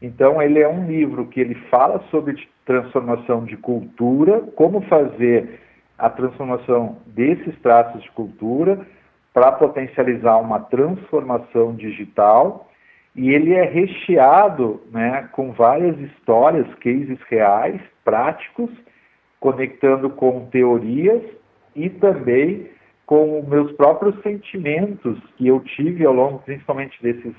Então 0.01 0.41
ele 0.41 0.59
é 0.59 0.67
um 0.67 0.87
livro 0.87 1.27
que 1.27 1.39
ele 1.39 1.55
fala 1.69 2.03
sobre 2.11 2.47
transformação 2.65 3.45
de 3.45 3.57
cultura, 3.57 4.41
como 4.55 4.81
fazer 4.81 5.59
a 5.97 6.09
transformação 6.09 6.97
desses 7.07 7.57
traços 7.61 8.03
de 8.03 8.11
cultura 8.11 8.85
para 9.33 9.51
potencializar 9.51 10.37
uma 10.37 10.59
transformação 10.59 11.75
digital. 11.75 12.69
E 13.15 13.29
ele 13.29 13.53
é 13.53 13.63
recheado 13.63 14.81
né, 14.91 15.29
com 15.31 15.53
várias 15.53 15.97
histórias, 15.99 16.67
cases 16.75 17.19
reais, 17.29 17.79
práticos, 18.03 18.69
conectando 19.39 20.09
com 20.09 20.47
teorias 20.47 21.21
e 21.75 21.89
também 21.89 22.69
com 23.05 23.43
meus 23.47 23.71
próprios 23.73 24.19
sentimentos 24.21 25.17
que 25.37 25.47
eu 25.47 25.59
tive 25.59 26.05
ao 26.05 26.13
longo, 26.13 26.39
principalmente 26.39 27.01
desses, 27.01 27.35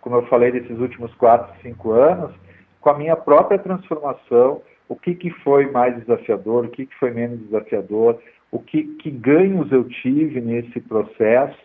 como 0.00 0.16
eu 0.16 0.26
falei, 0.26 0.52
desses 0.52 0.78
últimos 0.78 1.12
quatro, 1.14 1.54
cinco 1.62 1.92
anos, 1.92 2.32
com 2.80 2.90
a 2.90 2.98
minha 2.98 3.16
própria 3.16 3.58
transformação, 3.58 4.62
o 4.88 4.96
que, 4.96 5.14
que 5.14 5.30
foi 5.30 5.70
mais 5.70 5.96
desafiador, 5.98 6.64
o 6.64 6.68
que, 6.68 6.86
que 6.86 6.94
foi 6.96 7.10
menos 7.10 7.40
desafiador, 7.40 8.18
o 8.50 8.58
que, 8.58 8.84
que 8.96 9.10
ganhos 9.10 9.70
eu 9.70 9.84
tive 9.84 10.40
nesse 10.40 10.80
processo 10.80 11.58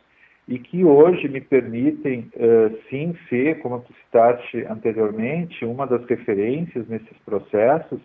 e 0.47 0.59
que 0.59 0.83
hoje 0.83 1.29
me 1.29 1.39
permitem, 1.39 2.29
uh, 2.35 2.77
sim, 2.89 3.15
ser, 3.29 3.59
como 3.59 3.79
tu 3.79 3.93
citaste 4.05 4.65
anteriormente, 4.65 5.63
uma 5.63 5.87
das 5.87 6.05
referências 6.05 6.87
nesses 6.89 7.17
processos 7.25 7.99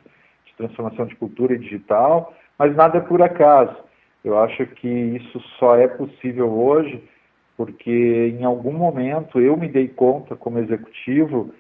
de 0.46 0.54
transformação 0.56 1.06
de 1.06 1.16
cultura 1.16 1.54
e 1.54 1.58
digital, 1.58 2.32
mas 2.56 2.74
nada 2.76 2.98
é 2.98 3.00
por 3.00 3.20
acaso. 3.22 3.76
Eu 4.24 4.38
acho 4.38 4.66
que 4.66 4.88
isso 4.88 5.40
só 5.58 5.76
é 5.76 5.88
possível 5.88 6.48
hoje 6.48 7.02
porque 7.58 7.90
em 8.38 8.44
algum 8.44 8.72
momento 8.72 9.40
eu 9.40 9.56
me 9.56 9.68
dei 9.68 9.88
conta 9.88 10.36
como 10.36 10.60
executivo 10.60 11.52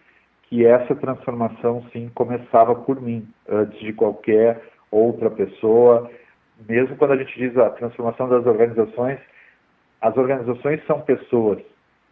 que 0.44 0.64
essa 0.64 0.94
transformação 0.94 1.84
sim 1.92 2.08
começava 2.14 2.72
por 2.76 3.02
mim, 3.02 3.28
antes 3.48 3.78
de 3.80 3.92
qualquer 3.92 4.62
outra 4.92 5.28
pessoa. 5.28 6.08
Mesmo 6.68 6.96
quando 6.96 7.14
a 7.14 7.16
gente 7.16 7.36
diz 7.36 7.54
a 7.58 7.70
transformação 7.70 8.28
das 8.28 8.46
organizações, 8.46 9.18
as 10.00 10.16
organizações 10.16 10.80
são 10.86 11.00
pessoas, 11.00 11.58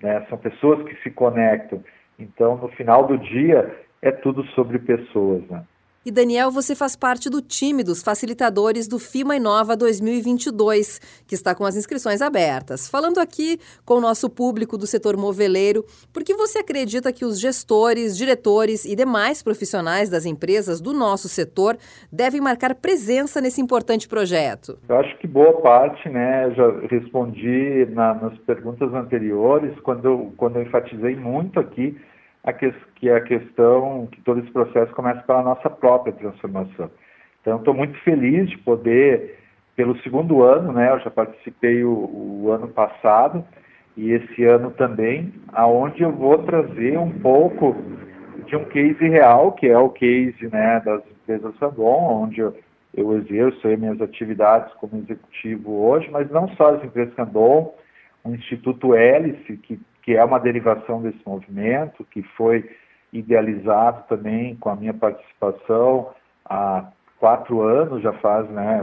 né? 0.02 0.26
são 0.28 0.36
pessoas 0.36 0.82
que 0.82 0.96
se 1.02 1.10
conectam. 1.12 1.82
Então, 2.18 2.56
no 2.56 2.68
final 2.70 3.06
do 3.06 3.16
dia, 3.16 3.72
é 4.02 4.10
tudo 4.10 4.44
sobre 4.48 4.80
pessoas. 4.80 5.46
Né? 5.48 5.62
E 6.06 6.10
Daniel, 6.12 6.52
você 6.52 6.76
faz 6.76 6.94
parte 6.94 7.28
do 7.28 7.42
time 7.42 7.82
dos 7.82 8.00
facilitadores 8.00 8.86
do 8.86 8.96
FIMA 8.96 9.34
Inova 9.34 9.76
2022, 9.76 11.00
que 11.26 11.34
está 11.34 11.52
com 11.52 11.64
as 11.64 11.74
inscrições 11.74 12.22
abertas. 12.22 12.88
Falando 12.88 13.18
aqui 13.18 13.58
com 13.84 13.94
o 13.94 14.00
nosso 14.00 14.30
público 14.30 14.78
do 14.78 14.86
setor 14.86 15.16
moveleiro, 15.16 15.84
por 16.14 16.22
que 16.22 16.32
você 16.34 16.60
acredita 16.60 17.12
que 17.12 17.24
os 17.24 17.40
gestores, 17.40 18.16
diretores 18.16 18.84
e 18.84 18.94
demais 18.94 19.42
profissionais 19.42 20.08
das 20.08 20.24
empresas 20.24 20.80
do 20.80 20.92
nosso 20.92 21.28
setor 21.28 21.76
devem 22.12 22.40
marcar 22.40 22.76
presença 22.76 23.40
nesse 23.40 23.60
importante 23.60 24.06
projeto? 24.06 24.78
Eu 24.88 24.98
acho 24.98 25.18
que 25.18 25.26
boa 25.26 25.60
parte, 25.60 26.08
né? 26.08 26.54
Já 26.54 26.70
respondi 26.88 27.84
na, 27.86 28.14
nas 28.14 28.38
perguntas 28.46 28.94
anteriores, 28.94 29.76
quando 29.80 30.32
quando 30.36 30.54
eu 30.54 30.62
enfatizei 30.62 31.16
muito 31.16 31.58
aqui 31.58 31.96
a 32.46 32.52
que, 32.52 32.72
que 32.94 33.08
é 33.08 33.16
a 33.16 33.20
questão 33.20 34.06
que 34.10 34.20
todo 34.22 34.38
esse 34.38 34.50
processo 34.52 34.94
começa 34.94 35.20
pela 35.22 35.42
nossa 35.42 35.68
própria 35.68 36.12
transformação. 36.12 36.88
Então, 37.40 37.58
estou 37.58 37.74
muito 37.74 37.98
feliz 38.02 38.48
de 38.48 38.56
poder, 38.58 39.38
pelo 39.74 39.98
segundo 40.02 40.42
ano, 40.42 40.72
né, 40.72 40.90
eu 40.92 41.00
já 41.00 41.10
participei 41.10 41.84
o, 41.84 42.44
o 42.44 42.50
ano 42.52 42.68
passado 42.68 43.44
e 43.96 44.12
esse 44.12 44.44
ano 44.44 44.70
também, 44.70 45.32
aonde 45.52 46.02
eu 46.02 46.12
vou 46.12 46.38
trazer 46.38 46.96
um 46.98 47.10
pouco 47.18 47.74
de 48.46 48.54
um 48.54 48.64
case 48.66 49.08
real, 49.08 49.52
que 49.52 49.66
é 49.66 49.76
o 49.76 49.90
case 49.90 50.48
né, 50.48 50.80
das 50.84 51.02
empresas 51.10 51.56
Randon, 51.58 52.22
onde 52.24 52.40
eu, 52.40 52.56
eu 52.94 53.16
exerço 53.18 53.66
aí 53.66 53.76
minhas 53.76 54.00
atividades 54.00 54.72
como 54.74 54.98
executivo 54.98 55.84
hoje, 55.84 56.08
mas 56.12 56.30
não 56.30 56.48
só 56.50 56.74
as 56.74 56.84
empresas 56.84 57.14
Randon, 57.16 57.74
o 58.22 58.30
Instituto 58.34 58.94
Hélice, 58.94 59.56
que 59.58 59.80
que 60.06 60.16
é 60.16 60.24
uma 60.24 60.38
derivação 60.38 61.02
desse 61.02 61.18
movimento, 61.26 62.06
que 62.12 62.22
foi 62.22 62.64
idealizado 63.12 64.04
também 64.08 64.54
com 64.54 64.70
a 64.70 64.76
minha 64.76 64.94
participação 64.94 66.10
há 66.44 66.88
quatro 67.18 67.60
anos, 67.62 68.02
já 68.02 68.12
faz, 68.12 68.48
né, 68.50 68.80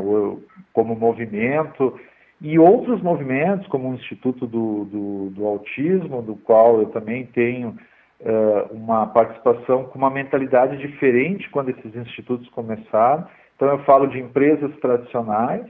como 0.74 0.96
movimento, 0.96 1.98
e 2.42 2.60
outros 2.60 3.01
movimentos, 3.01 3.65
como 3.68 3.89
o 3.89 3.94
Instituto 3.94 4.46
do, 4.46 4.84
do, 4.84 5.30
do 5.30 5.48
Autismo, 5.48 6.22
do 6.22 6.36
qual 6.36 6.82
eu 6.82 6.88
também 6.88 7.25
tenho 7.27 7.70
uh, 7.70 8.74
uma 8.75 9.08
participação 9.08 9.86
com 9.86 9.98
uma 9.98 10.10
mentalidade 10.10 10.77
diferente 10.77 11.50
quando 11.51 11.70
esses 11.70 11.96
institutos 11.96 12.50
começaram. 12.50 13.25
Então, 13.56 13.70
eu 13.70 13.80
falo 13.86 14.08
de 14.08 14.20
empresas 14.20 14.75
tradicionais, 14.82 15.65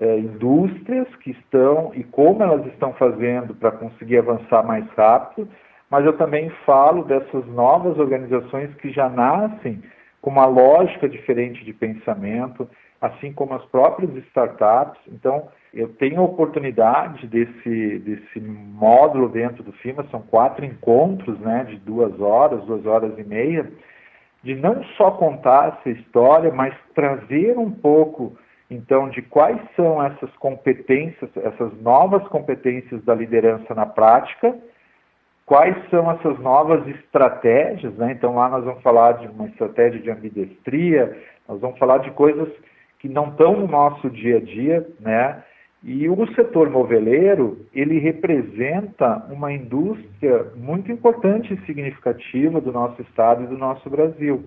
é, 0.00 0.18
indústrias 0.18 1.08
que 1.16 1.30
estão 1.30 1.92
e 1.94 2.04
como 2.04 2.42
elas 2.42 2.66
estão 2.66 2.92
fazendo 2.94 3.54
para 3.54 3.72
conseguir 3.72 4.18
avançar 4.18 4.64
mais 4.64 4.88
rápido, 4.90 5.48
mas 5.90 6.04
eu 6.04 6.12
também 6.16 6.50
falo 6.64 7.04
dessas 7.04 7.46
novas 7.46 7.98
organizações 7.98 8.72
que 8.76 8.90
já 8.90 9.08
nascem 9.08 9.82
com 10.20 10.30
uma 10.30 10.46
lógica 10.46 11.08
diferente 11.08 11.64
de 11.64 11.72
pensamento, 11.72 12.68
assim 13.00 13.32
como 13.32 13.54
as 13.54 13.64
próprias 13.66 14.14
startups. 14.26 15.00
Então, 15.08 15.48
eu 15.72 15.88
tenho 15.94 16.20
a 16.20 16.24
oportunidade 16.24 17.26
desse, 17.26 17.98
desse 18.00 18.40
módulo 18.40 19.28
dentro 19.28 19.62
do 19.62 19.72
FIMA, 19.72 20.06
são 20.10 20.20
quatro 20.22 20.64
encontros 20.64 21.38
né, 21.40 21.64
de 21.64 21.76
duas 21.76 22.18
horas, 22.20 22.64
duas 22.64 22.84
horas 22.86 23.18
e 23.18 23.24
meia, 23.24 23.70
de 24.42 24.54
não 24.54 24.82
só 24.96 25.10
contar 25.12 25.78
essa 25.78 25.90
história, 25.90 26.52
mas 26.52 26.74
trazer 26.94 27.58
um 27.58 27.70
pouco 27.70 28.36
então, 28.70 29.08
de 29.08 29.22
quais 29.22 29.58
são 29.74 30.02
essas 30.02 30.30
competências, 30.36 31.30
essas 31.36 31.72
novas 31.80 32.26
competências 32.28 33.02
da 33.02 33.14
liderança 33.14 33.74
na 33.74 33.86
prática, 33.86 34.54
quais 35.46 35.74
são 35.88 36.10
essas 36.10 36.38
novas 36.38 36.86
estratégias, 36.88 37.94
né? 37.94 38.12
Então, 38.12 38.34
lá 38.34 38.50
nós 38.50 38.64
vamos 38.64 38.82
falar 38.82 39.12
de 39.12 39.26
uma 39.28 39.46
estratégia 39.46 40.00
de 40.00 40.10
ambidestria, 40.10 41.16
nós 41.48 41.58
vamos 41.60 41.78
falar 41.78 41.98
de 41.98 42.10
coisas 42.10 42.48
que 42.98 43.08
não 43.08 43.28
estão 43.28 43.56
no 43.56 43.66
nosso 43.66 44.10
dia 44.10 44.36
a 44.36 44.40
dia, 44.40 44.86
né? 45.00 45.42
E 45.82 46.08
o 46.08 46.26
setor 46.34 46.68
moveleiro, 46.68 47.64
ele 47.72 47.98
representa 48.00 49.24
uma 49.30 49.52
indústria 49.52 50.48
muito 50.56 50.92
importante 50.92 51.54
e 51.54 51.66
significativa 51.66 52.60
do 52.60 52.72
nosso 52.72 53.00
estado 53.00 53.44
e 53.44 53.46
do 53.46 53.56
nosso 53.56 53.88
Brasil. 53.88 54.44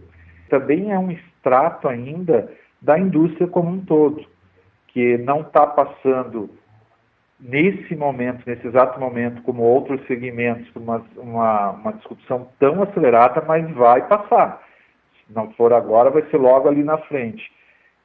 Também 0.49 0.91
é 0.91 0.99
um 0.99 1.09
extrato 1.09 1.87
ainda 1.87 2.51
da 2.81 2.97
indústria 2.97 3.47
como 3.47 3.69
um 3.69 3.85
todo, 3.85 4.25
que 4.87 5.17
não 5.19 5.41
está 5.41 5.67
passando 5.67 6.49
nesse 7.39 7.95
momento, 7.95 8.43
nesse 8.45 8.67
exato 8.67 8.99
momento, 8.99 9.41
como 9.43 9.63
outros 9.63 10.05
segmentos, 10.07 10.69
uma, 10.75 11.03
uma, 11.17 11.71
uma 11.71 11.93
discussão 11.93 12.47
tão 12.59 12.83
acelerada, 12.83 13.43
mas 13.47 13.69
vai 13.71 14.07
passar. 14.07 14.61
Se 15.25 15.33
não 15.33 15.51
for 15.53 15.73
agora, 15.73 16.09
vai 16.09 16.23
ser 16.29 16.37
logo 16.37 16.67
ali 16.67 16.83
na 16.83 16.97
frente. 16.99 17.51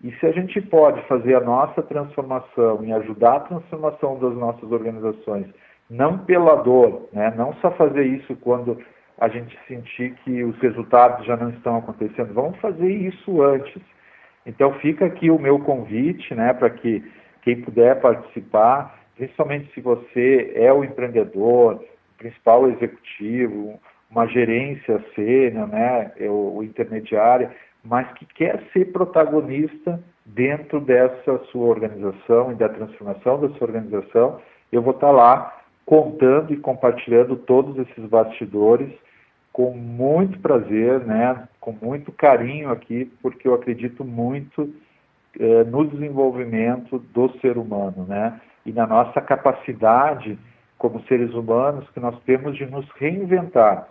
E 0.03 0.13
se 0.17 0.27
a 0.27 0.33
gente 0.33 0.61
pode 0.61 1.01
fazer 1.07 1.35
a 1.35 1.41
nossa 1.41 1.83
transformação 1.83 2.85
e 2.85 2.93
ajudar 2.93 3.37
a 3.37 3.41
transformação 3.41 4.19
das 4.19 4.35
nossas 4.35 4.71
organizações, 4.71 5.47
não 5.89 6.19
pela 6.19 6.57
dor, 6.57 7.09
né? 7.13 7.33
não 7.37 7.55
só 7.55 7.71
fazer 7.73 8.05
isso 8.05 8.37
quando 8.37 8.79
a 9.19 9.29
gente 9.29 9.59
sentir 9.67 10.15
que 10.25 10.45
os 10.45 10.57
resultados 10.59 11.25
já 11.25 11.37
não 11.37 11.51
estão 11.51 11.79
acontecendo, 11.79 12.35
vamos 12.35 12.59
fazer 12.59 12.89
isso 12.89 13.43
antes. 13.43 13.81
Então 14.47 14.73
fica 14.75 15.05
aqui 15.05 15.31
o 15.31 15.39
meu 15.39 15.59
convite, 15.59 16.33
né, 16.35 16.55
para 16.55 16.71
que 16.71 17.03
quem 17.43 17.61
puder 17.61 18.01
participar, 18.01 19.01
principalmente 19.17 19.73
se 19.75 19.81
você 19.81 20.53
é 20.55 20.73
o 20.73 20.85
empreendedor, 20.85 21.85
principal 22.17 22.69
executivo, 22.69 23.79
uma 24.11 24.27
gerência 24.27 25.05
sênior, 25.15 25.67
né, 25.67 26.13
é 26.17 26.31
o, 26.31 26.63
intermediário, 26.63 27.51
mas 27.85 28.11
que 28.13 28.25
quer 28.25 28.63
ser 28.73 28.87
protagonista 28.87 30.01
dentro 30.25 30.81
dessa 30.81 31.39
sua 31.51 31.67
organização 31.67 32.53
e 32.53 32.55
da 32.55 32.69
transformação 32.69 33.41
da 33.41 33.49
sua 33.51 33.67
organização, 33.67 34.41
eu 34.73 34.83
vou 34.83 34.95
estar 34.95 35.11
lá 35.11 35.61
contando 35.85 36.53
e 36.53 36.57
compartilhando 36.57 37.37
todos 37.37 37.77
esses 37.79 38.05
bastidores 38.07 38.91
com 39.53 39.73
muito 39.73 40.39
prazer, 40.41 41.01
né, 41.01 41.49
com 41.67 41.73
muito 41.85 42.13
carinho 42.13 42.71
aqui, 42.71 43.11
porque 43.21 43.49
eu 43.49 43.55
acredito 43.55 44.05
muito 44.05 44.73
eh, 45.37 45.65
no 45.65 45.85
desenvolvimento 45.85 47.01
do 47.13 47.29
ser 47.41 47.59
humano, 47.59 48.07
né, 48.09 48.41
e 48.65 48.73
na 48.73 48.87
nossa 48.87 49.21
capacidade 49.21 50.39
como 50.79 51.03
seres 51.09 51.35
humanos 51.35 51.89
que 51.91 51.99
nós 51.99 52.17
temos 52.23 52.57
de 52.57 52.67
nos 52.67 52.89
reinventar. 52.91 53.89